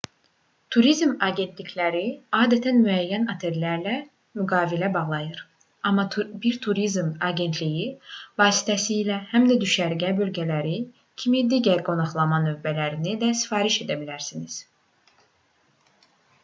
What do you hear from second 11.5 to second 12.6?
digər qonaqlama